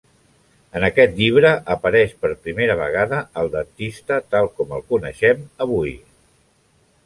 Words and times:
En 0.77 0.85
aquest 0.87 1.11
llibre 1.19 1.51
apareix 1.73 2.15
per 2.23 2.31
primera 2.47 2.77
vegada 2.81 3.21
el 3.43 3.53
dentista 3.59 4.19
tal 4.33 4.51
com 4.61 4.75
el 4.81 4.85
coneixem 4.95 5.49
avui. 5.67 5.97